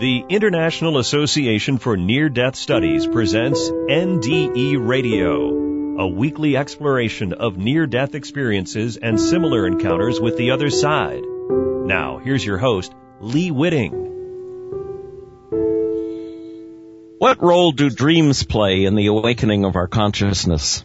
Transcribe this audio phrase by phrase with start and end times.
[0.00, 5.50] The International Association for Near Death Studies presents NDE Radio,
[6.00, 11.22] a weekly exploration of near death experiences and similar encounters with the other side.
[11.50, 13.92] Now, here's your host, Lee Witting.
[17.18, 20.82] What role do dreams play in the awakening of our consciousness?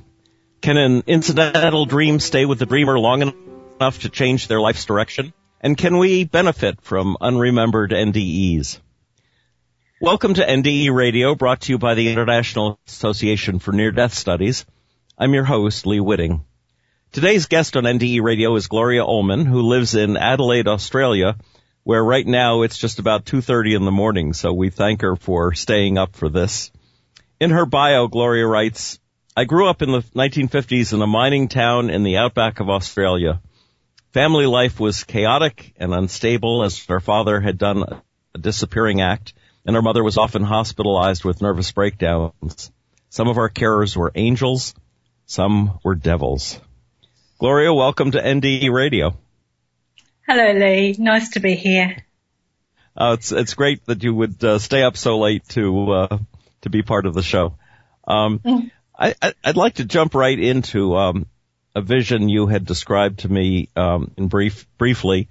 [0.59, 3.21] Can an incidental dream stay with the dreamer long
[3.79, 5.32] enough to change their life's direction?
[5.61, 8.82] And can we benefit from unremembered NDEs?
[10.02, 14.66] Welcome to NDE Radio, brought to you by the International Association for Near Death Studies.
[15.18, 16.44] I'm your host, Lee Witting.
[17.13, 21.38] Today's guest on NDE Radio is Gloria Ullman, who lives in Adelaide, Australia,
[21.84, 25.54] where right now it's just about 2.30 in the morning, so we thank her for
[25.54, 26.71] staying up for this.
[27.40, 28.99] In her bio, Gloria writes,
[29.38, 33.40] I grew up in the 1950s in a mining town in the outback of Australia.
[34.12, 37.84] Family life was chaotic and unstable as her father had done
[38.34, 39.34] a disappearing act
[39.66, 42.71] and our mother was often hospitalized with nervous breakdowns.
[43.10, 44.76] Some of our carers were angels,
[45.26, 46.60] some were devils.
[47.40, 49.18] Gloria, welcome to NDE Radio.
[50.27, 50.96] Hello, Lee.
[50.98, 51.98] Nice to be here.
[52.96, 56.18] Uh, it's it's great that you would uh, stay up so late to uh,
[56.62, 57.55] to be part of the show.
[58.07, 58.72] Um, mm.
[58.98, 59.13] I,
[59.46, 61.26] would like to jump right into um,
[61.76, 65.28] a vision you had described to me um, in brief, briefly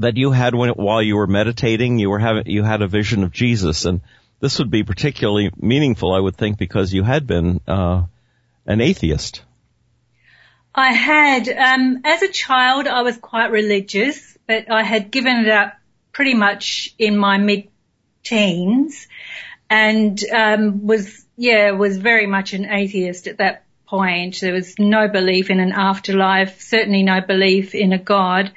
[0.00, 1.98] that you had when, while you were meditating.
[1.98, 4.00] You were having you had a vision of Jesus, and
[4.40, 8.04] this would be particularly meaningful, I would think, because you had been uh,
[8.66, 9.42] an atheist.
[10.74, 15.48] I had, um, as a child, I was quite religious, but I had given it
[15.48, 15.74] up
[16.12, 19.08] pretty much in my mid-teens,
[19.70, 24.40] and um, was yeah, was very much an atheist at that point.
[24.40, 28.52] There was no belief in an afterlife, certainly no belief in a God.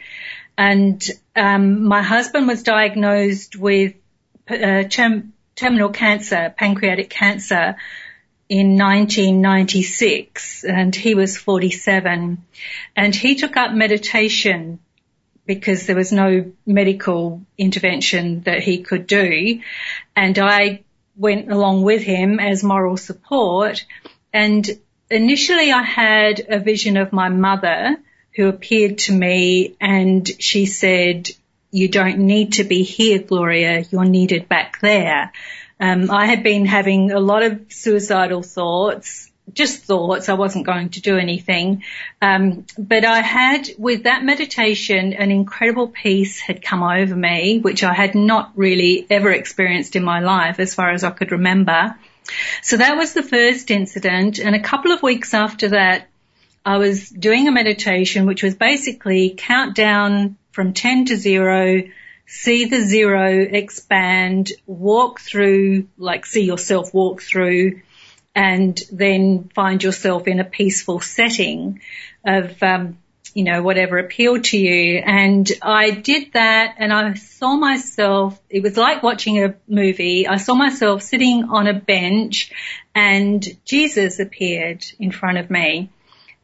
[0.60, 1.02] And
[1.38, 3.94] um, my husband was diagnosed with
[4.50, 7.78] uh, term, terminal cancer, pancreatic cancer,
[8.50, 12.44] in 1996, and he was 47.
[12.94, 14.80] And he took up meditation
[15.46, 19.62] because there was no medical intervention that he could do.
[20.14, 20.84] And I
[21.16, 23.86] went along with him as moral support.
[24.34, 24.70] And
[25.10, 27.96] initially I had a vision of my mother
[28.36, 31.30] who appeared to me and she said,
[31.72, 33.86] you don't need to be here, Gloria.
[33.92, 35.32] You're needed back there.
[35.80, 40.30] Um, I had been having a lot of suicidal thoughts, just thoughts.
[40.30, 41.84] I wasn't going to do anything.
[42.22, 47.84] Um, but I had, with that meditation, an incredible peace had come over me, which
[47.84, 51.96] I had not really ever experienced in my life as far as I could remember.
[52.62, 54.40] So that was the first incident.
[54.40, 56.10] And a couple of weeks after that,
[56.66, 61.84] I was doing a meditation, which was basically count down from 10 to zero,
[62.28, 67.82] see the zero expand, walk through, like see yourself walk through
[68.36, 71.82] and then find yourself in a peaceful setting
[72.26, 72.98] of, um,
[73.34, 74.98] you know, whatever appealed to you.
[75.00, 80.28] And I did that and I saw myself, it was like watching a movie.
[80.28, 82.52] I saw myself sitting on a bench
[82.94, 85.90] and Jesus appeared in front of me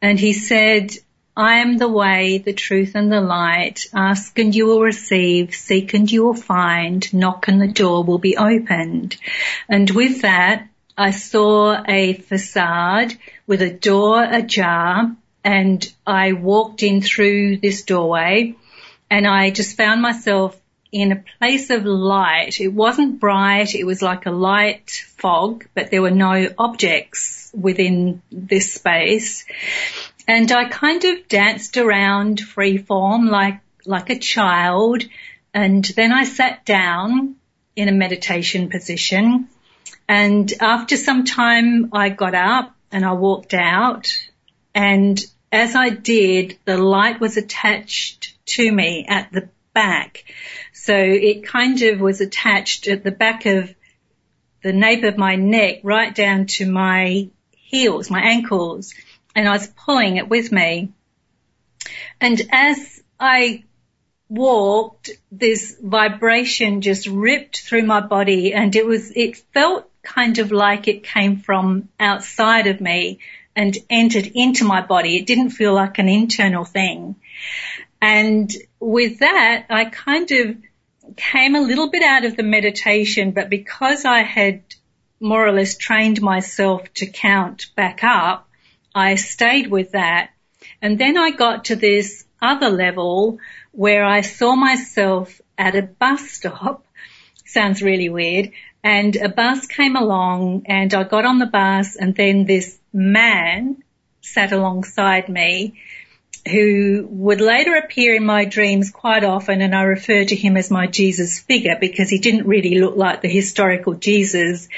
[0.00, 0.92] and he said,
[1.36, 3.86] I am the way, the truth and the light.
[3.94, 5.54] Ask and you will receive.
[5.54, 7.12] Seek and you will find.
[7.12, 9.16] Knock and the door will be opened.
[9.68, 13.14] And with that, I saw a facade
[13.46, 15.14] with a door ajar
[15.44, 18.54] and I walked in through this doorway
[19.10, 20.58] and I just found myself
[21.02, 22.60] in a place of light.
[22.60, 23.74] It wasn't bright.
[23.74, 29.44] It was like a light fog, but there were no objects within this space.
[30.26, 35.04] And I kind of danced around freeform like, like a child.
[35.54, 37.36] And then I sat down
[37.76, 39.48] in a meditation position.
[40.08, 44.12] And after some time I got up and I walked out
[44.76, 50.24] and as I did, the light was attached to me at the back.
[50.86, 53.74] So it kind of was attached at the back of
[54.62, 58.94] the nape of my neck right down to my heels, my ankles,
[59.34, 60.92] and I was pulling it with me.
[62.20, 63.64] And as I
[64.28, 70.52] walked, this vibration just ripped through my body and it was, it felt kind of
[70.52, 73.18] like it came from outside of me
[73.56, 75.16] and entered into my body.
[75.16, 77.16] It didn't feel like an internal thing.
[78.00, 80.56] And with that, I kind of
[81.16, 84.62] came a little bit out of the meditation, but because I had
[85.20, 88.48] more or less trained myself to count back up,
[88.94, 90.30] I stayed with that.
[90.82, 93.38] And then I got to this other level
[93.72, 96.84] where I saw myself at a bus stop
[97.44, 98.52] sounds really weird.
[98.82, 103.82] And a bus came along and I got on the bus and then this man
[104.20, 105.80] sat alongside me
[106.46, 110.70] who would later appear in my dreams quite often and I refer to him as
[110.70, 114.68] my Jesus figure because he didn't really look like the historical Jesus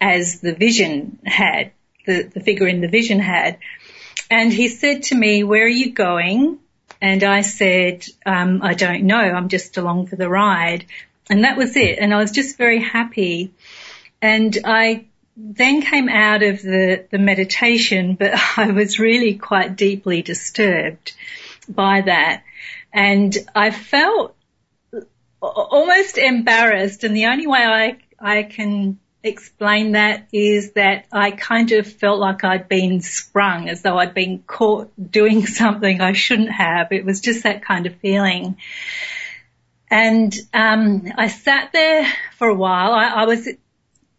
[0.00, 1.72] as the vision had,
[2.06, 3.58] the, the figure in the vision had.
[4.30, 6.58] And he said to me, where are you going?
[7.00, 9.16] And I said, um, I don't know.
[9.16, 10.86] I'm just along for the ride.
[11.28, 11.98] And that was it.
[11.98, 13.52] And I was just very happy.
[14.22, 15.06] And I
[15.42, 21.12] then came out of the, the meditation, but I was really quite deeply disturbed
[21.68, 22.44] by that.
[22.92, 24.36] And I felt
[25.40, 27.04] almost embarrassed.
[27.04, 32.18] And the only way I, I can explain that is that I kind of felt
[32.18, 36.92] like I'd been sprung as though I'd been caught doing something I shouldn't have.
[36.92, 38.56] It was just that kind of feeling.
[39.90, 42.92] And um, I sat there for a while.
[42.92, 43.48] I, I was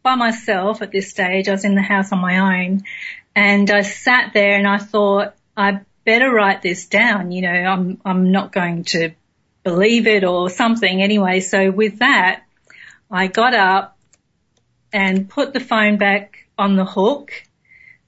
[0.03, 1.47] by myself at this stage.
[1.47, 2.83] I was in the house on my own
[3.35, 7.31] and I sat there and I thought, I better write this down.
[7.31, 9.11] You know, I'm, I'm not going to
[9.63, 11.39] believe it or something anyway.
[11.39, 12.43] So with that,
[13.09, 13.97] I got up
[14.91, 17.31] and put the phone back on the hook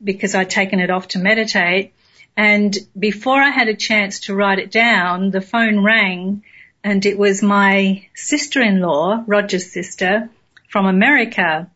[0.04, 1.94] because I'd taken it off to meditate.
[2.36, 6.44] And before I had a chance to write it down, the phone rang
[6.84, 10.30] and it was my sister-in-law, Roger's sister
[10.68, 11.70] from America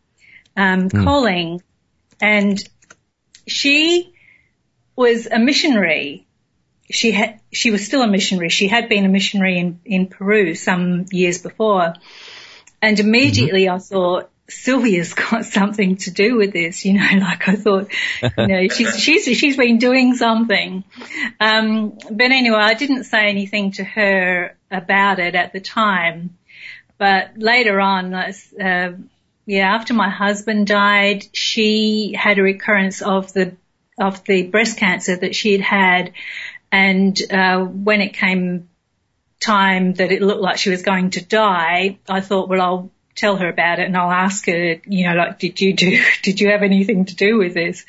[0.58, 1.04] um, mm.
[1.04, 1.62] calling,
[2.20, 2.62] and
[3.46, 4.12] she
[4.96, 6.26] was a missionary.
[6.90, 8.48] She had she was still a missionary.
[8.48, 11.94] She had been a missionary in in Peru some years before,
[12.82, 13.76] and immediately mm-hmm.
[13.76, 14.30] I thought.
[14.50, 17.90] Sylvia's got something to do with this, you know, like I thought,
[18.22, 20.84] you know, she's, she's, she's been doing something.
[21.38, 26.38] Um, but anyway, I didn't say anything to her about it at the time.
[26.96, 28.32] But later on, uh,
[29.48, 33.56] yeah, after my husband died, she had a recurrence of the
[33.98, 36.12] of the breast cancer that she had had,
[36.70, 38.68] and uh, when it came
[39.40, 43.36] time that it looked like she was going to die, I thought, well, I'll tell
[43.36, 46.50] her about it and I'll ask her, you know, like, did you do, did you
[46.50, 47.86] have anything to do with this?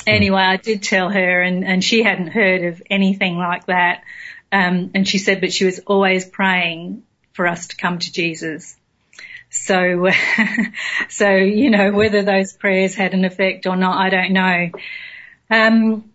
[0.00, 0.08] Hmm.
[0.08, 4.02] Anyway, I did tell her and, and she hadn't heard of anything like that.
[4.50, 7.04] Um, and she said, but she was always praying
[7.34, 8.76] for us to come to Jesus.
[9.66, 10.08] So,
[11.08, 14.70] so, you know, whether those prayers had an effect or not, I don't know.
[15.50, 16.10] Um,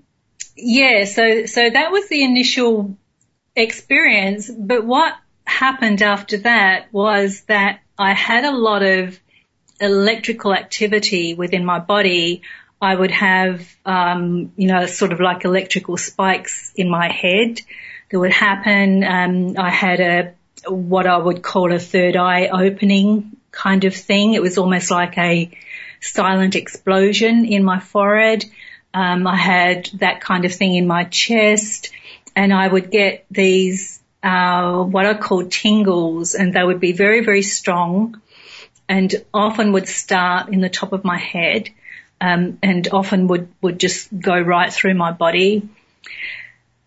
[0.56, 2.98] yeah, so, so that was the initial
[3.56, 9.20] experience, but what happened after that was that I had a lot of
[9.80, 12.42] electrical activity within my body.
[12.82, 17.62] I would have, um, you know, sort of like electrical spikes in my head
[18.10, 19.04] that would happen.
[19.04, 20.34] Um, I had a
[20.68, 24.34] what I would call a third eye opening kind of thing.
[24.34, 25.52] It was almost like a
[26.02, 28.46] silent explosion in my forehead.
[28.94, 31.92] Um, I had that kind of thing in my chest
[32.36, 37.24] and I would get these, uh, what I call tingles and they would be very,
[37.24, 38.22] very strong
[38.88, 41.70] and often would start in the top of my head.
[42.22, 45.68] Um, and often would, would just go right through my body.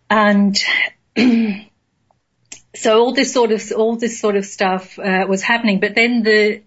[0.08, 0.58] And
[2.76, 5.80] so all this sort of all this sort of stuff uh, was happening.
[5.80, 6.62] But then the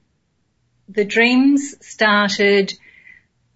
[0.88, 2.74] the dreams started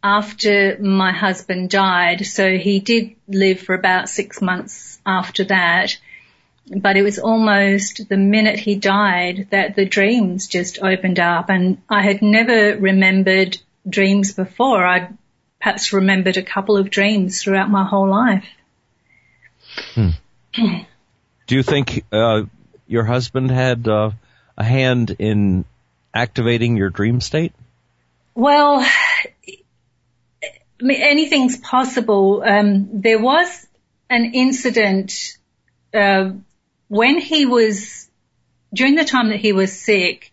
[0.04, 2.26] after my husband died.
[2.26, 5.98] So he did live for about six months after that.
[6.68, 11.82] But it was almost the minute he died that the dreams just opened up and
[11.90, 13.58] I had never remembered
[13.88, 14.86] dreams before.
[14.86, 15.18] I'd
[15.60, 18.46] perhaps remembered a couple of dreams throughout my whole life.
[19.96, 20.10] Hmm.
[21.48, 22.44] Do you think uh,
[22.88, 24.12] your husband had uh,
[24.58, 25.66] a hand in
[26.14, 27.54] activating your dream state?
[28.36, 28.86] Well,
[30.82, 32.44] anything's possible.
[32.46, 33.68] Um, there was
[34.10, 35.38] an incident
[35.94, 36.32] uh,
[36.88, 38.10] when he was
[38.74, 40.32] during the time that he was sick.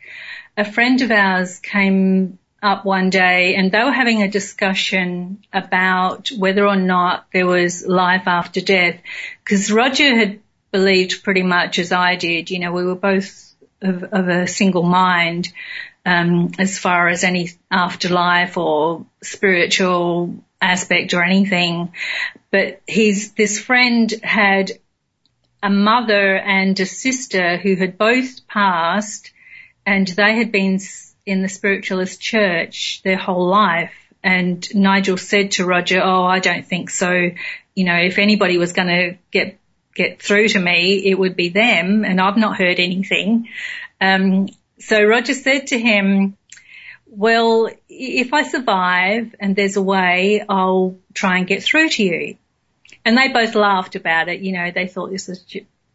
[0.57, 6.29] A friend of ours came up one day and they were having a discussion about
[6.29, 9.01] whether or not there was life after death
[9.43, 10.41] because Roger had
[10.71, 12.51] believed pretty much as I did.
[12.51, 15.53] You know, we were both of, of a single mind
[16.05, 21.93] um, as far as any afterlife or spiritual aspect or anything.
[22.51, 24.73] But he's this friend had
[25.63, 29.31] a mother and a sister who had both passed,
[29.85, 30.81] and they had been
[31.27, 33.93] in the spiritualist church their whole life.
[34.23, 37.31] And Nigel said to Roger, "Oh, I don't think so.
[37.75, 39.60] You know, if anybody was going to get
[40.03, 43.49] get through to me, it would be them, and I've not heard anything.
[44.01, 46.37] Um, so Roger said to him,
[47.07, 52.37] well, if I survive and there's a way, I'll try and get through to you.
[53.05, 54.41] And they both laughed about it.
[54.41, 55.45] You know, they thought this was,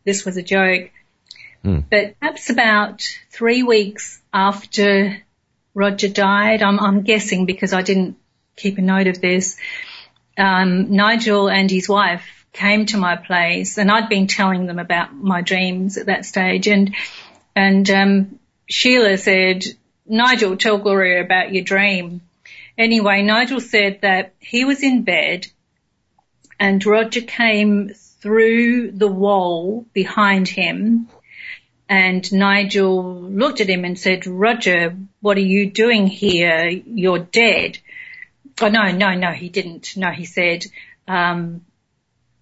[0.04, 0.92] this was a joke.
[1.64, 1.86] Mm.
[1.90, 5.24] But perhaps about three weeks after
[5.74, 8.18] Roger died, I'm, I'm guessing because I didn't
[8.56, 9.58] keep a note of this,
[10.38, 15.14] um, Nigel and his wife came to my place and I'd been telling them about
[15.14, 16.96] my dreams at that stage and,
[17.56, 19.66] and, um, Sheila said,
[20.08, 22.22] Nigel, tell Gloria about your dream.
[22.78, 25.48] Anyway, Nigel said that he was in bed
[26.60, 31.10] and Roger came through the wall behind him
[31.88, 36.68] and Nigel looked at him and said, Roger, what are you doing here?
[36.68, 37.78] You're dead.
[38.62, 39.96] Oh no, no, no, he didn't.
[39.98, 40.66] No, he said,
[41.08, 41.65] um,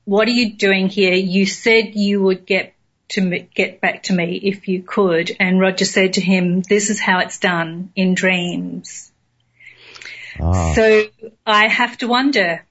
[0.05, 1.13] what are you doing here?
[1.13, 2.74] You said you would get
[3.10, 5.36] to me, get back to me if you could.
[5.39, 9.12] And Roger said to him, this is how it's done in dreams.
[10.39, 10.74] Ah.
[10.74, 11.03] So
[11.45, 12.65] I have to wonder.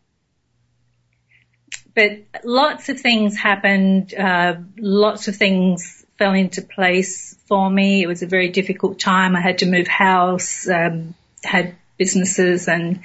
[1.95, 8.03] But lots of things happened, uh, lots of things fell into place for me.
[8.03, 9.37] It was a very difficult time.
[9.37, 13.01] I had to move house, um, had businesses and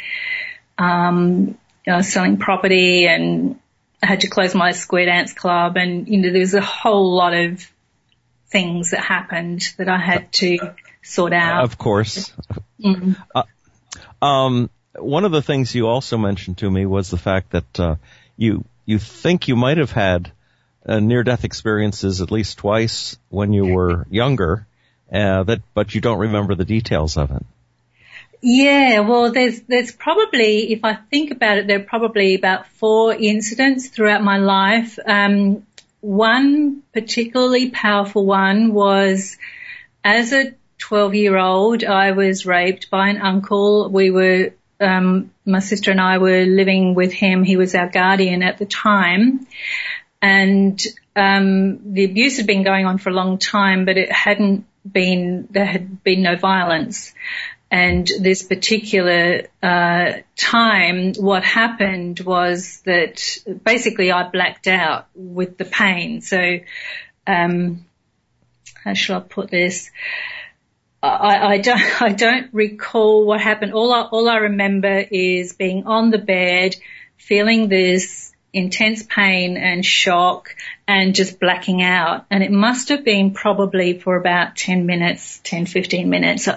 [0.77, 3.59] um, you know, selling property and
[4.01, 7.33] I had to close my square dance club and you know there's a whole lot
[7.33, 7.65] of
[8.47, 10.57] things that happened that I had to
[11.03, 11.63] sort out.
[11.63, 12.31] Of course.
[12.81, 13.13] Mm-hmm.
[13.33, 17.79] Uh, um, one of the things you also mentioned to me was the fact that
[17.79, 17.95] uh,
[18.35, 20.31] you you think you might have had
[20.85, 24.65] uh, near-death experiences at least twice when you were younger,
[25.11, 27.45] uh, that but you don't remember the details of it.
[28.41, 33.13] Yeah, well, there's there's probably, if I think about it, there are probably about four
[33.13, 34.99] incidents throughout my life.
[35.05, 35.65] Um,
[36.01, 39.37] one particularly powerful one was
[40.03, 43.89] as a 12 year old, I was raped by an uncle.
[43.89, 47.43] We were, um, my sister and I were living with him.
[47.43, 49.47] He was our guardian at the time.
[50.21, 50.81] And,
[51.15, 55.47] um, the abuse had been going on for a long time, but it hadn't been,
[55.51, 57.13] there had been no violence.
[57.69, 65.65] And this particular uh, time, what happened was that basically I blacked out with the
[65.65, 66.21] pain.
[66.21, 66.59] So,
[67.25, 67.85] um,
[68.83, 69.91] how shall I put this?
[71.03, 73.73] I, I, don't, I don't recall what happened.
[73.73, 76.75] All I, all I remember is being on the bed,
[77.17, 80.55] feeling this intense pain and shock
[80.87, 82.25] and just blacking out.
[82.31, 86.47] And it must have been probably for about 10 minutes, 10, 15 minutes.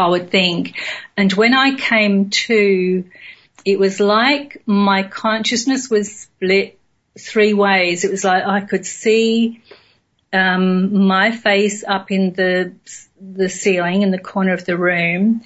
[0.00, 0.76] I would think.
[1.16, 3.04] And when I came to,
[3.64, 6.78] it was like my consciousness was split
[7.18, 8.04] three ways.
[8.04, 9.62] It was like I could see
[10.32, 12.72] um, my face up in the
[13.20, 15.42] the ceiling in the corner of the room,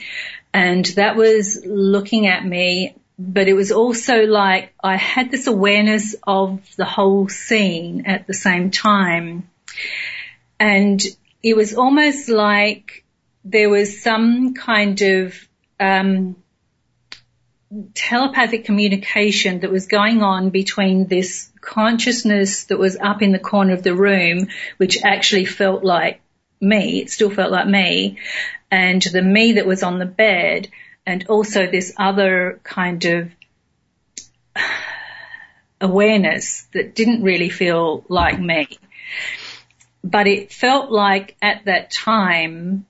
[0.53, 2.95] and that was looking at me.
[3.19, 8.35] But it was also like I had this awareness of the whole scene at the
[8.35, 9.49] same time,
[10.59, 11.03] and
[11.43, 13.04] it was almost like
[13.45, 15.49] there was some kind of
[15.79, 16.37] um,
[17.95, 23.75] telepathic communication that was going on between this consciousness that was up in the corner
[23.75, 26.21] of the room, which actually felt like
[26.61, 28.19] me, it still felt like me,
[28.71, 30.69] and the me that was on the bed,
[31.07, 33.31] and also this other kind of
[35.81, 38.69] awareness that didn't really feel like me.
[40.03, 42.87] But it felt like at that time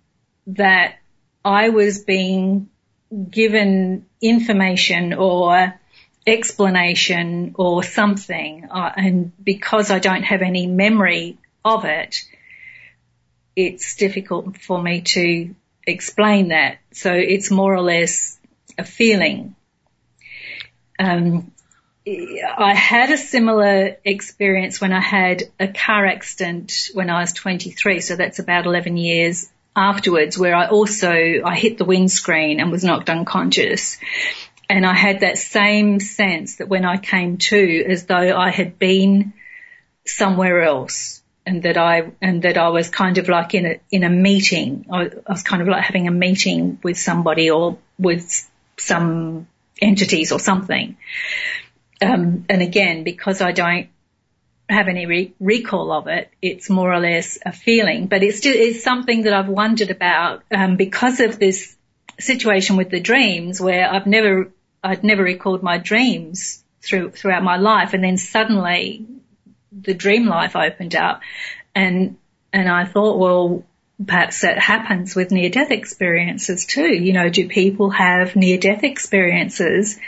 [0.46, 0.96] that
[1.44, 2.70] I was being
[3.30, 5.74] given information or
[6.26, 12.16] explanation or something, uh, and because I don't have any memory of it,
[13.54, 15.54] it's difficult for me to
[15.86, 16.78] explain that.
[16.92, 18.38] So it's more or less
[18.78, 19.54] a feeling.
[20.98, 21.52] Um,
[22.06, 28.00] I had a similar experience when I had a car accident when I was 23,
[28.00, 32.84] so that's about 11 years afterwards where I also, I hit the windscreen and was
[32.84, 33.98] knocked unconscious.
[34.68, 38.78] And I had that same sense that when I came to as though I had
[38.78, 39.34] been
[40.06, 44.04] somewhere else and that I, and that I was kind of like in a, in
[44.04, 44.86] a meeting.
[44.90, 49.46] I, I was kind of like having a meeting with somebody or with some
[49.80, 50.96] entities or something.
[52.00, 53.88] Um, and again, because I don't
[54.68, 56.30] have any re- recall of it.
[56.40, 60.42] It's more or less a feeling, but it's still, it's something that I've wondered about,
[60.50, 61.76] um, because of this
[62.18, 64.50] situation with the dreams where I've never,
[64.82, 67.94] I'd never recalled my dreams through, throughout my life.
[67.94, 69.06] And then suddenly
[69.72, 71.20] the dream life opened up
[71.74, 72.16] and,
[72.52, 73.64] and I thought, well,
[74.04, 76.88] perhaps that happens with near death experiences too.
[76.88, 79.98] You know, do people have near death experiences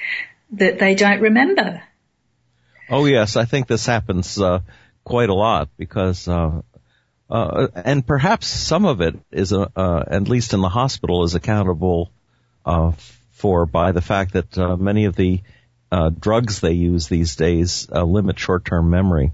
[0.52, 1.82] that they don't remember?
[2.88, 4.60] Oh yes, I think this happens uh,
[5.04, 6.62] quite a lot because, uh,
[7.28, 11.34] uh, and perhaps some of it is, uh, uh, at least in the hospital, is
[11.34, 12.10] accountable
[12.64, 12.92] uh,
[13.32, 15.40] for by the fact that many of the
[16.18, 19.32] drugs they use these days limit short-term memory.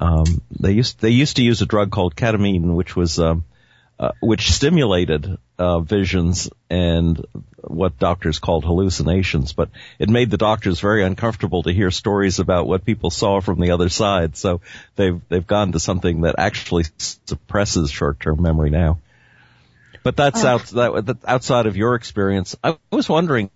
[0.00, 3.44] Um, they used they used to use a drug called ketamine, which was um,
[3.98, 7.24] uh, which stimulated uh, visions and
[7.62, 12.66] what doctors called hallucinations, but it made the doctors very uncomfortable to hear stories about
[12.66, 14.36] what people saw from the other side.
[14.36, 14.60] So
[14.96, 18.98] they've they've gone to something that actually suppresses short-term memory now.
[20.02, 20.48] But that's oh.
[20.48, 22.54] out that, outside of your experience.
[22.62, 23.50] I was wondering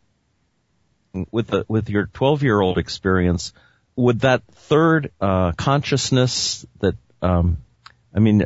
[1.30, 3.52] with the with your 12-year-old experience,
[3.94, 7.58] would that third uh, consciousness that um,
[8.14, 8.44] I mean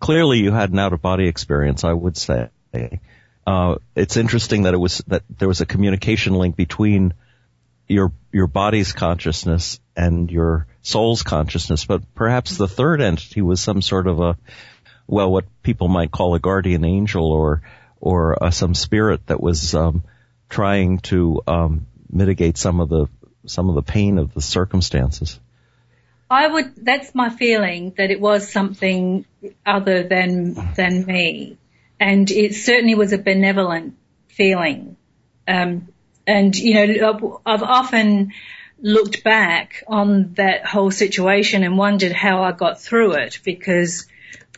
[0.00, 2.50] clearly you had an out of body experience, I would say.
[3.46, 7.14] Uh, it's interesting that it was, that there was a communication link between
[7.88, 13.80] your, your body's consciousness and your soul's consciousness, but perhaps the third entity was some
[13.80, 14.36] sort of a,
[15.06, 17.62] well, what people might call a guardian angel or,
[18.00, 20.04] or uh, some spirit that was, um,
[20.50, 23.06] trying to, um, mitigate some of the,
[23.46, 25.40] some of the pain of the circumstances.
[26.30, 29.24] I would, that's my feeling that it was something
[29.64, 31.56] other than, than me.
[31.98, 33.96] And it certainly was a benevolent
[34.28, 34.96] feeling.
[35.46, 35.88] Um,
[36.26, 38.32] and, you know, I've often
[38.80, 44.06] looked back on that whole situation and wondered how I got through it because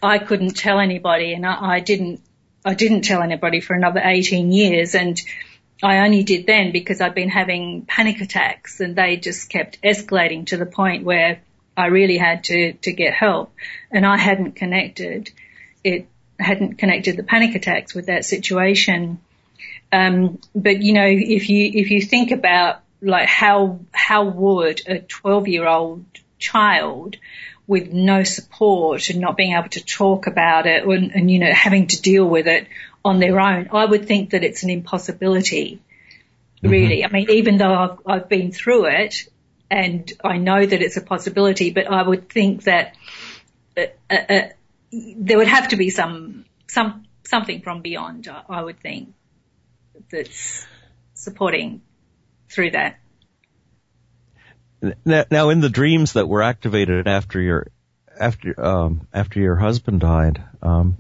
[0.02, 2.20] I couldn't tell anybody and I, I didn't,
[2.64, 5.20] I didn't tell anybody for another 18 years and
[5.82, 10.46] I only did then because I'd been having panic attacks and they just kept escalating
[10.48, 11.40] to the point where
[11.80, 13.52] I really had to, to get help
[13.90, 15.30] and I hadn't connected
[15.82, 16.06] it,
[16.38, 19.21] hadn't connected the panic attacks with that situation.
[19.93, 25.00] Um, but you know, if you, if you think about like how, how would a
[25.00, 26.04] 12 year old
[26.38, 27.16] child
[27.66, 31.52] with no support and not being able to talk about it and, and, you know,
[31.52, 32.66] having to deal with it
[33.04, 35.80] on their own, I would think that it's an impossibility.
[36.62, 37.02] Really.
[37.02, 37.14] Mm-hmm.
[37.14, 39.28] I mean, even though I've, I've been through it,
[39.71, 42.95] and I know that it's a possibility, but I would think that
[43.76, 44.49] uh, uh, uh,
[44.93, 48.28] there would have to be some some something from beyond.
[48.49, 49.15] I would think
[50.11, 50.67] that's
[51.15, 51.83] supporting
[52.49, 52.99] through that.
[55.04, 57.69] Now, now, in the dreams that were activated after your
[58.19, 60.97] after um, after your husband died, um,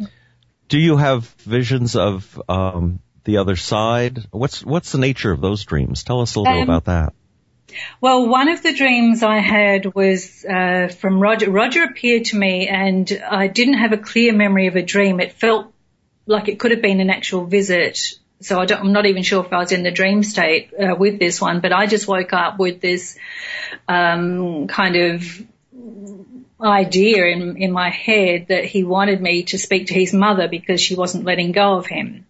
[0.68, 4.26] do you have visions of um, the other side?
[4.30, 6.04] What's what's the nature of those dreams?
[6.04, 7.14] Tell us a little um, about that.
[8.00, 11.50] Well, one of the dreams I had was uh, from Roger.
[11.50, 15.20] Roger appeared to me, and I didn't have a clear memory of a dream.
[15.20, 15.72] It felt
[16.26, 17.98] like it could have been an actual visit.
[18.40, 21.18] So I am not even sure if I was in the dream state uh, with
[21.18, 23.18] this one, but I just woke up with this
[23.86, 25.42] um, kind of
[26.62, 30.80] idea in in my head that he wanted me to speak to his mother because
[30.80, 32.26] she wasn't letting go of him.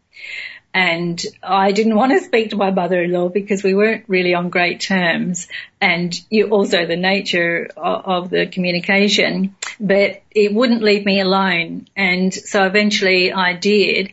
[0.73, 4.81] And I didn't want to speak to my mother-in-law because we weren't really on great
[4.81, 5.49] terms.
[5.81, 11.89] And you, also the nature of, of the communication, but it wouldn't leave me alone.
[11.97, 14.13] And so eventually I did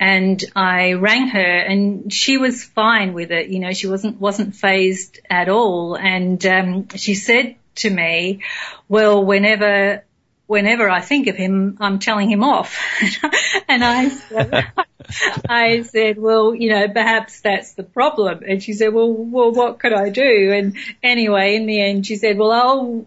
[0.00, 3.48] and I rang her and she was fine with it.
[3.48, 5.94] You know, she wasn't, wasn't fazed at all.
[5.96, 8.42] And, um, she said to me,
[8.88, 10.04] well, whenever
[10.48, 12.76] whenever I think of him, I'm telling him off.
[13.68, 14.72] and I said,
[15.48, 18.42] I said, well, you know, perhaps that's the problem.
[18.48, 20.52] And she said, well, well, what could I do?
[20.52, 23.06] And anyway, in the end, she said, well, I'll,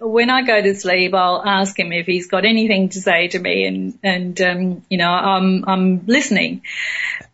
[0.00, 3.38] when I go to sleep, I'll ask him if he's got anything to say to
[3.38, 6.62] me and, and, um, you know, I'm, I'm listening.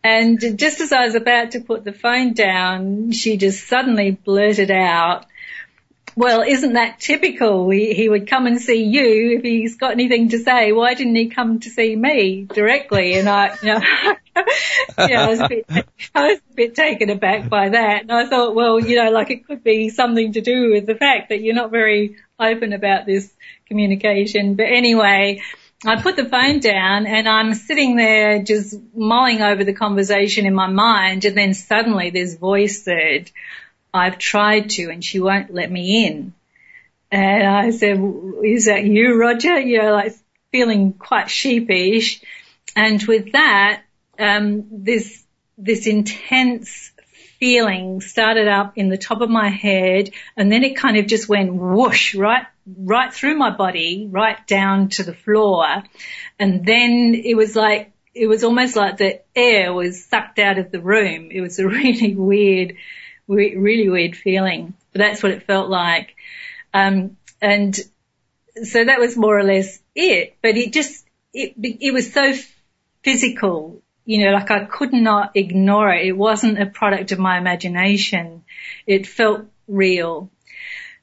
[0.03, 4.73] And just as I was about to put the phone down, she just suddenly blurted
[4.73, 5.27] out,
[6.17, 7.71] well, isn't that typical?
[7.71, 10.73] He, he would come and see you if he's got anything to say.
[10.73, 13.15] Why didn't he come to see me directly?
[13.15, 13.81] And I, you know,
[14.97, 15.67] I was bit,
[16.15, 18.03] I was a bit taken aback by that.
[18.03, 20.95] And I thought, well, you know, like it could be something to do with the
[20.95, 23.33] fact that you're not very open about this
[23.67, 24.55] communication.
[24.55, 25.43] But anyway,
[25.87, 30.55] I put the phone down and I'm sitting there just mulling over the conversation in
[30.55, 33.31] my mind and then suddenly this voice said,
[33.95, 36.35] I've tried to and she won't let me in.
[37.13, 37.97] And I said,
[38.45, 39.61] is that you, Roger?
[39.61, 40.15] You know, like
[40.51, 42.21] feeling quite sheepish.
[42.75, 43.85] And with that,
[44.19, 45.23] um, this,
[45.57, 46.91] this intense
[47.39, 51.29] feeling started up in the top of my head and then it kind of just
[51.29, 55.85] went whoosh right, right through my body, right down to the floor.
[56.41, 60.73] And then it was like, it was almost like the air was sucked out of
[60.73, 61.31] the room.
[61.31, 62.77] It was a really weird,
[63.27, 64.75] really weird feeling.
[64.93, 66.15] But that's what it felt like.
[66.73, 67.79] Um, and
[68.63, 72.33] so that was more or less it, but it just, it, it was so
[73.03, 76.07] physical, you know, like I could not ignore it.
[76.07, 78.45] It wasn't a product of my imagination.
[78.87, 80.31] It felt real.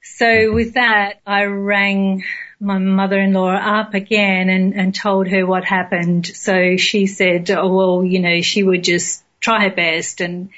[0.03, 2.23] So with that, I rang
[2.59, 6.27] my mother-in-law up again and, and told her what happened.
[6.27, 10.49] So she said, oh, well, you know, she would just try her best and,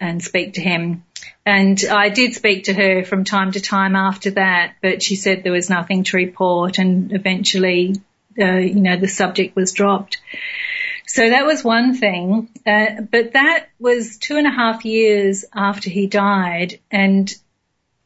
[0.00, 1.04] and speak to him.
[1.44, 5.42] And I did speak to her from time to time after that, but she said
[5.42, 7.96] there was nothing to report and eventually,
[8.38, 10.18] uh, you know, the subject was dropped.
[11.06, 15.88] So that was one thing, uh, but that was two and a half years after
[15.88, 17.34] he died and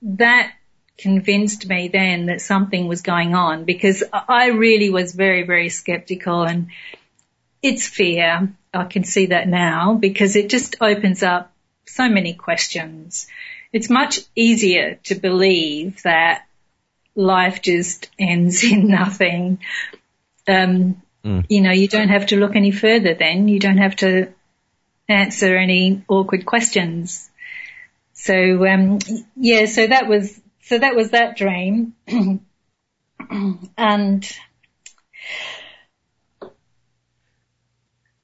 [0.02, 0.52] that
[0.98, 6.44] convinced me then that something was going on because I really was very, very skeptical
[6.44, 6.68] and
[7.60, 8.52] it's fear.
[8.72, 11.51] I can see that now because it just opens up
[11.86, 13.26] so many questions.
[13.72, 16.46] It's much easier to believe that
[17.14, 19.58] life just ends in nothing.
[20.46, 21.44] Um, mm.
[21.48, 23.48] You know, you don't have to look any further then.
[23.48, 24.32] You don't have to
[25.08, 27.28] answer any awkward questions.
[28.14, 28.98] So, um,
[29.36, 31.94] yeah, so that was, so that was that dream.
[33.76, 34.32] and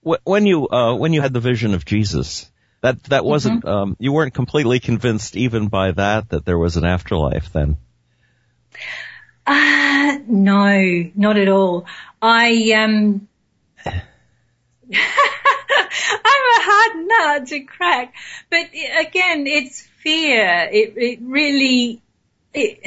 [0.03, 3.69] when you, uh, when you had the vision of Jesus, that that wasn't mm-hmm.
[3.69, 7.77] um, you weren't completely convinced even by that that there was an afterlife then.
[9.47, 11.87] Uh no, not at all.
[12.21, 13.29] I um
[13.87, 13.95] I'm
[16.23, 18.15] a hard nut to crack,
[18.51, 18.67] but
[19.01, 20.69] again, it's fear.
[20.71, 22.03] It it really
[22.55, 22.81] it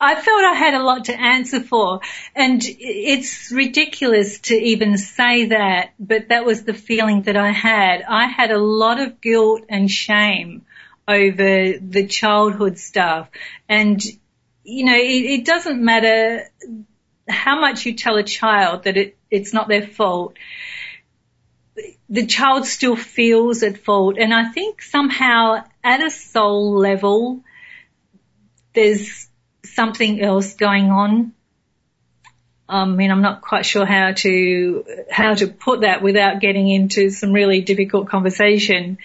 [0.00, 2.00] I felt I had a lot to answer for
[2.34, 8.02] and it's ridiculous to even say that, but that was the feeling that I had.
[8.02, 10.62] I had a lot of guilt and shame
[11.06, 13.28] over the childhood stuff
[13.68, 14.02] and
[14.62, 16.48] you know, it, it doesn't matter
[17.28, 20.36] how much you tell a child that it, it's not their fault
[22.08, 24.18] the child still feels at fault.
[24.18, 27.42] And I think somehow at a soul level,
[28.74, 29.29] there's
[29.64, 31.32] something else going on.
[32.68, 37.10] I mean, I'm not quite sure how to how to put that without getting into
[37.10, 38.98] some really difficult conversation.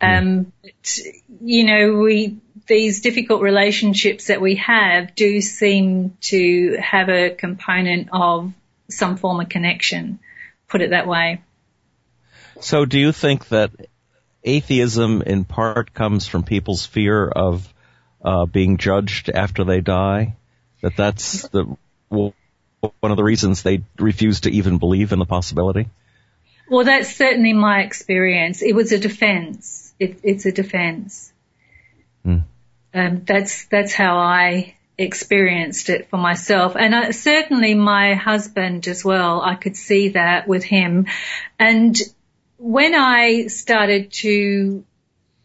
[0.00, 0.98] Um, but,
[1.40, 8.08] you know, we these difficult relationships that we have do seem to have a component
[8.12, 8.52] of
[8.88, 10.20] some form of connection.
[10.68, 11.42] Put it that way.
[12.60, 13.70] So, do you think that
[14.44, 17.72] atheism in part comes from people's fear of
[18.24, 20.36] uh, being judged after they die.
[20.82, 21.76] That that's the
[22.08, 22.32] one
[23.02, 25.88] of the reasons they refuse to even believe in the possibility.
[26.68, 28.62] Well, that's certainly my experience.
[28.62, 29.94] It was a defense.
[29.98, 31.32] It, it's a defense.
[32.24, 32.38] Hmm.
[32.94, 39.04] Um, that's that's how I experienced it for myself, and uh, certainly my husband as
[39.04, 39.40] well.
[39.40, 41.06] I could see that with him,
[41.58, 41.96] and
[42.58, 44.84] when I started to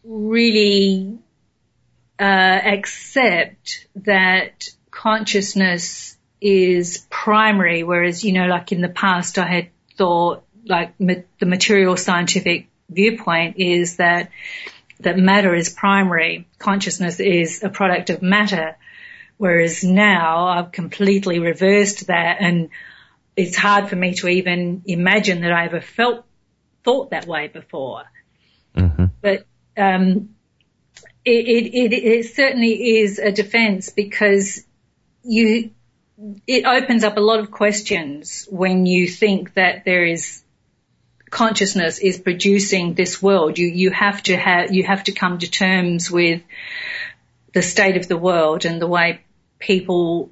[0.04, 1.18] really
[2.18, 9.68] uh, accept that consciousness is primary, whereas, you know, like in the past I had
[9.96, 14.30] thought like ma- the material scientific viewpoint is that
[15.00, 18.76] that matter is primary, consciousness is a product of matter,
[19.36, 22.70] whereas now I've completely reversed that and
[23.36, 26.24] it's hard for me to even imagine that I ever felt
[26.82, 28.02] thought that way before.
[28.76, 29.04] Mm-hmm.
[29.20, 30.30] But um,
[31.28, 34.64] it, it, it certainly is a defense because
[35.22, 35.70] you,
[36.46, 40.42] it opens up a lot of questions when you think that there is
[41.30, 43.58] consciousness is producing this world.
[43.58, 46.42] You, you have to have, you have to come to terms with
[47.52, 49.20] the state of the world and the way
[49.58, 50.30] people,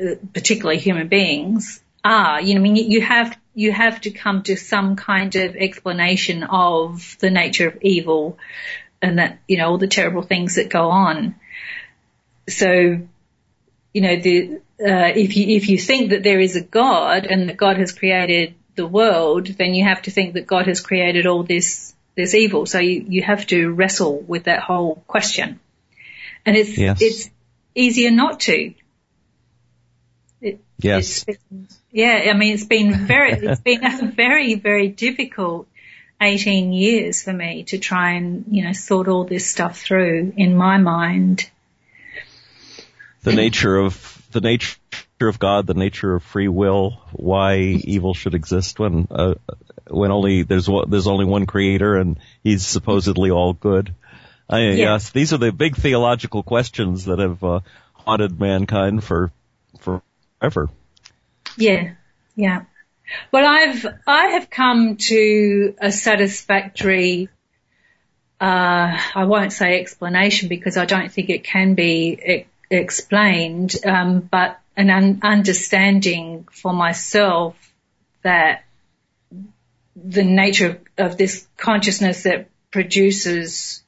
[0.00, 2.40] uh, particularly human beings, are.
[2.40, 6.42] You know, I mean, you have, you have to come to some kind of explanation
[6.44, 8.38] of the nature of evil
[9.02, 11.34] and that, you know, all the terrible things that go on.
[12.48, 13.00] So,
[13.92, 17.48] you know, the, uh, if you, if you think that there is a God and
[17.48, 21.26] that God has created the world, then you have to think that God has created
[21.26, 22.66] all this, this evil.
[22.66, 25.60] So you, you have to wrestle with that whole question.
[26.44, 26.98] And it's, yes.
[27.00, 27.30] it's
[27.74, 28.74] easier not to.
[30.40, 31.24] It, yes.
[31.90, 35.66] yeah, I mean, it's been very, it's been very, very difficult
[36.20, 40.56] 18 years for me to try and, you know, sort all this stuff through in
[40.56, 41.48] my mind.
[43.22, 44.78] The nature of, the nature
[45.20, 49.34] of God, the nature of free will, why evil should exist when, uh,
[49.88, 53.94] when only, there's, there's only one creator and he's supposedly all good.
[54.48, 54.74] I, yeah.
[54.74, 57.60] Yes, these are the big theological questions that have, uh,
[57.92, 59.32] haunted mankind for,
[59.80, 60.70] forever.
[61.58, 61.94] Yeah,
[62.36, 62.62] yeah.
[63.32, 67.28] Well, I've I have come to a satisfactory.
[68.40, 74.20] Uh, I won't say explanation because I don't think it can be e- explained, um,
[74.20, 77.56] but an un- understanding for myself
[78.22, 78.64] that
[79.94, 83.82] the nature of this consciousness that produces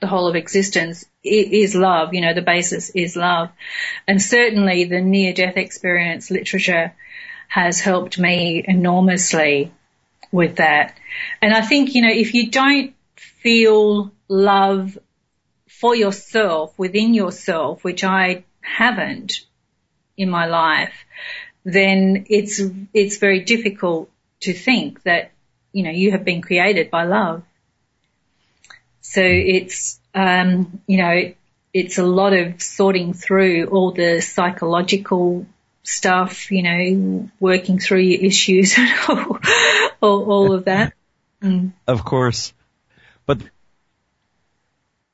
[0.00, 2.12] the whole of existence is love.
[2.12, 3.50] You know, the basis is love,
[4.06, 6.92] and certainly the near-death experience literature
[7.54, 9.70] has helped me enormously
[10.32, 10.98] with that.
[11.40, 14.98] And I think, you know, if you don't feel love
[15.68, 19.46] for yourself, within yourself, which I haven't
[20.16, 20.94] in my life,
[21.64, 22.60] then it's,
[22.92, 25.30] it's very difficult to think that,
[25.72, 27.44] you know, you have been created by love.
[29.00, 31.32] So it's, um, you know,
[31.72, 35.46] it's a lot of sorting through all the psychological
[35.84, 39.38] stuff, you know, working through your issues and all,
[40.00, 40.94] all, all of that.
[41.42, 41.72] Mm.
[41.86, 42.52] Of course.
[43.26, 43.38] But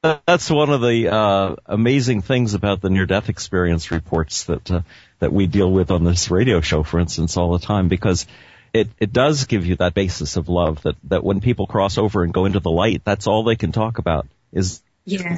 [0.02, 4.80] that's one of the uh, amazing things about the near-death experience reports that uh,
[5.18, 8.26] that we deal with on this radio show, for instance, all the time, because
[8.72, 12.22] it it does give you that basis of love that that when people cross over
[12.22, 15.36] and go into the light, that's all they can talk about is yeah.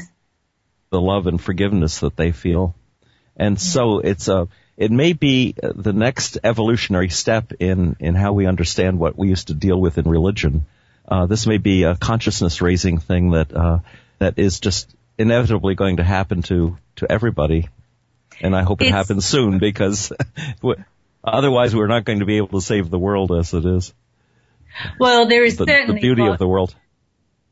[0.90, 2.76] the love and forgiveness that they feel,
[3.36, 8.46] and so it's a it may be the next evolutionary step in, in how we
[8.46, 10.66] understand what we used to deal with in religion.
[11.06, 13.80] Uh, this may be a consciousness raising thing that, uh,
[14.18, 17.68] that is just inevitably going to happen to, to everybody.
[18.40, 20.12] And I hope it it's, happens soon because
[21.24, 23.92] otherwise we're not going to be able to save the world as it is.
[24.98, 26.74] Well, there is the, certainly the beauty of the world.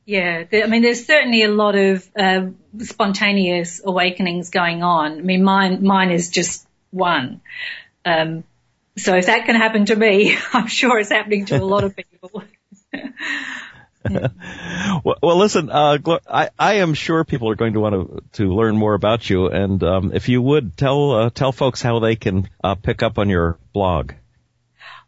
[0.07, 2.47] Yeah, I mean, there's certainly a lot of uh,
[2.79, 5.19] spontaneous awakenings going on.
[5.19, 7.41] I mean, mine mine is just one.
[8.05, 8.45] Um,
[8.97, 11.97] so if that can happen to me, I'm sure it's happening to a lot of
[11.97, 12.45] people.
[15.05, 15.99] well, well, listen, uh,
[16.29, 19.49] I, I am sure people are going to want to, to learn more about you.
[19.49, 23.19] And, um, if you would tell, uh, tell folks how they can, uh, pick up
[23.19, 24.13] on your blog.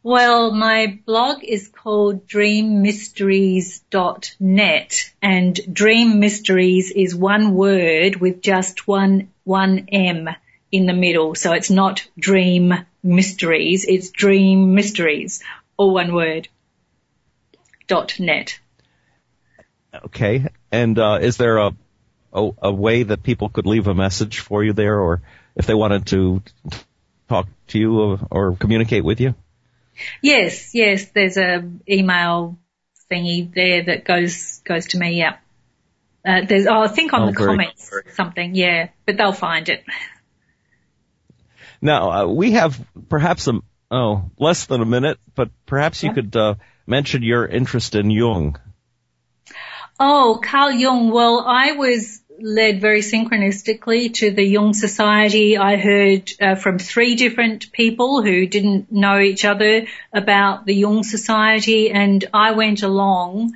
[0.04, 9.28] Well, my blog is called dreammysteries.net and Dream Mysteries is one word with just one,
[9.44, 10.28] one M
[10.72, 11.34] in the middle.
[11.34, 15.42] So it's not dream mysteries, it's dream mysteries,
[15.76, 16.48] all one word.
[17.86, 18.58] Dot net.
[20.06, 20.46] Okay.
[20.70, 21.72] And, uh, is there a,
[22.32, 25.20] a, a way that people could leave a message for you there or
[25.54, 26.42] if they wanted to
[27.28, 29.34] talk to you or, or communicate with you?
[30.22, 32.58] Yes, yes, there's a email
[33.10, 35.36] thingy there that goes, goes to me, yeah.
[36.24, 39.84] Uh, there's, oh, I think on oh, the comments something, yeah, but they'll find it.
[41.82, 46.14] Now, uh, we have perhaps a, oh, less than a minute, but perhaps you yeah.
[46.14, 46.54] could, uh,
[46.86, 48.58] mention your interest in Jung.
[49.98, 51.10] Oh, Carl Jung.
[51.10, 55.56] Well, I was led very synchronistically to the Jung Society.
[55.56, 61.02] I heard uh, from three different people who didn't know each other about the Jung
[61.04, 63.52] Society and I went along.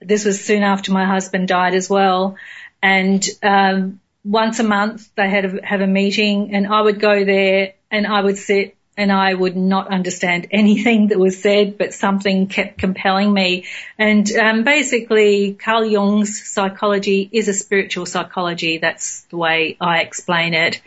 [0.00, 2.36] This was soon after my husband died as well.
[2.82, 7.24] And, um, once a month they had a, have a meeting and I would go
[7.24, 11.94] there and I would sit and I would not understand anything that was said, but
[11.94, 13.64] something kept compelling me.
[13.98, 18.78] And um, basically, Carl Jung's psychology is a spiritual psychology.
[18.78, 20.82] That's the way I explain it.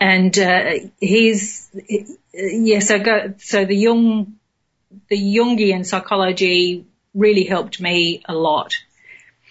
[0.00, 1.70] And uh, he's
[2.34, 2.80] yeah.
[2.80, 3.34] So go.
[3.38, 4.36] So the Jung,
[5.08, 8.74] the Jungian psychology really helped me a lot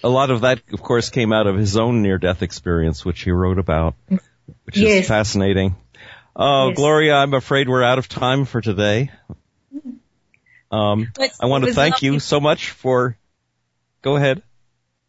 [0.06, 3.32] a lot of that, of course, came out of his own near-death experience, which he
[3.32, 5.02] wrote about, which yes.
[5.02, 5.76] is fascinating.
[6.36, 6.78] Oh, yes.
[6.78, 9.10] Gloria, I'm afraid we're out of time for today.
[10.72, 12.08] Um, I want to thank lovely.
[12.10, 13.18] you so much for.
[14.04, 14.44] Go ahead.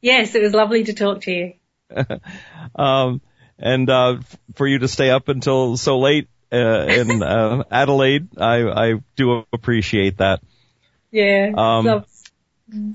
[0.00, 1.52] Yes, it was lovely to talk to you.
[2.74, 3.20] um,
[3.58, 4.20] and uh,
[4.54, 9.44] for you to stay up until so late uh, in uh, Adelaide, I, I do
[9.52, 10.40] appreciate that.
[11.10, 11.52] Yeah.
[11.54, 12.04] Um,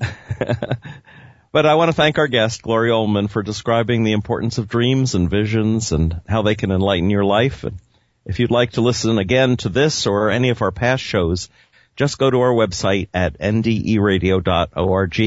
[1.52, 5.16] But I want to thank our guest, Gloria Ullman, for describing the importance of dreams
[5.16, 7.66] and visions and how they can enlighten your life.
[7.66, 7.78] And
[8.26, 11.50] if you'd like to listen again to this or any of our past shows,
[11.98, 15.20] just go to our website at nderadio.org.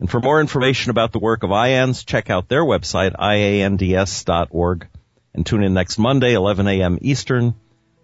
[0.00, 4.86] And for more information about the work of IANDS, check out their website, iands.org.
[5.32, 6.98] And tune in next Monday, 11 a.m.
[7.00, 7.54] Eastern,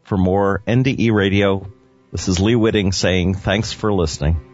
[0.05, 1.71] for more NDE Radio.
[2.11, 4.54] This is Lee Witting saying thanks for listening.